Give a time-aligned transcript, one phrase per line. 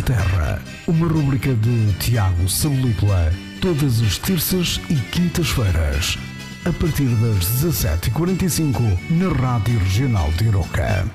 [0.00, 6.16] Linda Terra, uma rubrica de Tiago Salupla, todas as terças e quintas-feiras,
[6.64, 11.06] a partir das 17h45, na Rádio Regional de Iroca.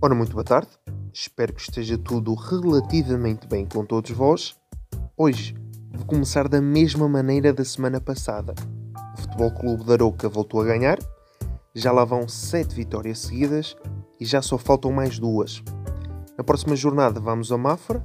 [0.00, 0.68] Ora, muito boa tarde.
[1.12, 4.54] Espero que esteja tudo relativamente bem com todos vós.
[5.16, 5.56] Hoje
[5.92, 8.54] vou começar da mesma maneira da semana passada.
[9.14, 10.98] O Futebol Clube da Aroca voltou a ganhar.
[11.74, 13.76] Já lá vão 7 vitórias seguidas
[14.20, 15.62] e já só faltam mais duas.
[16.42, 18.04] Na próxima jornada vamos a Mafra,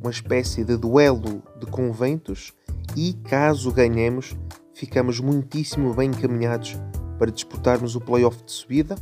[0.00, 2.54] uma espécie de duelo de conventos
[2.96, 4.34] e, caso ganhemos,
[4.72, 6.80] ficamos muitíssimo bem encaminhados
[7.18, 8.96] para disputarmos o playoff de subida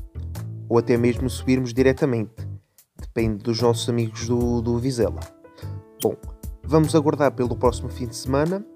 [0.68, 2.34] ou até mesmo subirmos diretamente.
[3.01, 5.20] Depende dos nossos amigos do, do Vizela.
[6.02, 6.16] Bom,
[6.65, 8.66] vamos aguardar pelo próximo fim de semana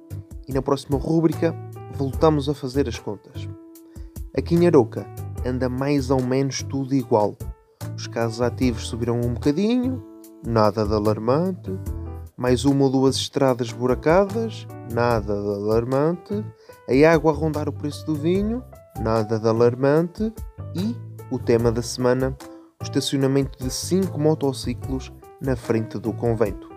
[0.47, 1.53] e na próxima rúbrica
[1.97, 3.48] voltamos a fazer as contas.
[4.39, 5.05] Aqui em Aroca
[5.45, 7.37] anda mais ou menos tudo igual.
[7.98, 10.01] Os casos ativos subiram um bocadinho,
[10.47, 11.73] nada de alarmante.
[12.37, 16.45] Mais uma ou duas estradas buracadas, nada de alarmante.
[16.89, 18.62] A água a rondar o preço do vinho,
[19.00, 20.33] nada de alarmante.
[20.77, 20.95] E
[21.28, 22.36] o tema da semana,
[22.81, 26.70] o estacionamento de 5 motociclos na frente do convento.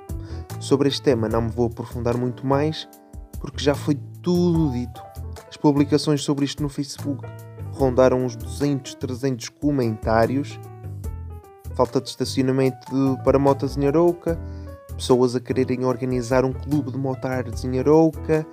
[0.60, 2.90] Sobre este tema não me vou aprofundar muito mais,
[3.40, 3.94] porque já foi
[4.24, 5.00] tudo dito.
[5.48, 7.24] As publicações sobre isto no Facebook
[7.74, 10.60] rondaram uns 200, 300 comentários.
[11.82, 12.78] Falta de estacionamento
[13.24, 14.38] para motas em Arouca,
[14.96, 18.46] pessoas a quererem organizar um clube de motards em Arouca,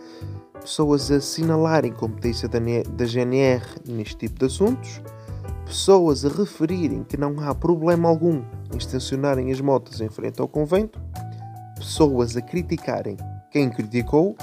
[0.59, 5.03] pessoas a assinalarem competência da GNR neste tipo de assuntos
[5.67, 10.49] pessoas a referirem que não há problema algum em estacionarem as motos em frente ao
[10.49, 10.99] convento,
[11.75, 13.19] pessoas a criticarem
[13.51, 14.39] quem criticou,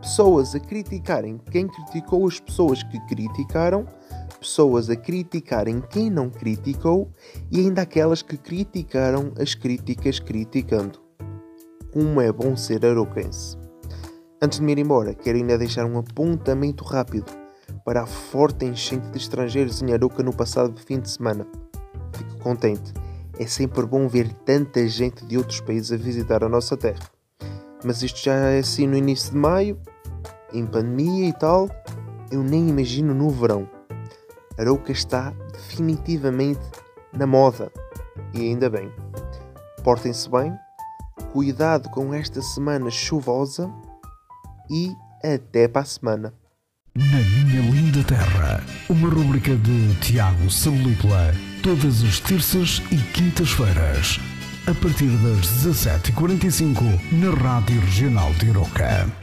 [0.00, 3.84] pessoas a criticarem quem criticou as pessoas que criticaram,
[4.42, 7.10] pessoas a criticarem quem não criticou
[7.50, 11.00] e ainda aquelas que criticaram as críticas criticando.
[11.92, 13.56] Como é bom ser aroquense.
[14.42, 17.26] Antes de me ir embora, quero ainda deixar um apontamento rápido
[17.84, 21.46] para a forte enchente de estrangeiros em Aruca no passado fim de semana.
[22.12, 22.92] Fico contente.
[23.38, 27.08] É sempre bom ver tanta gente de outros países a visitar a nossa terra.
[27.84, 29.78] Mas isto já é assim no início de maio,
[30.52, 31.68] em pandemia e tal,
[32.30, 33.68] eu nem imagino no verão.
[34.58, 36.60] Arouca está definitivamente
[37.12, 37.70] na moda.
[38.34, 38.90] E ainda bem.
[39.82, 40.52] Portem-se bem,
[41.32, 43.70] cuidado com esta semana chuvosa
[44.70, 46.34] e até para a semana.
[46.94, 54.20] Na Minha Linda Terra, uma rubrica de Tiago Salupla, todas as terças e quintas-feiras,
[54.66, 56.82] a partir das 17h45,
[57.12, 59.21] na Rádio Regional de Iroca.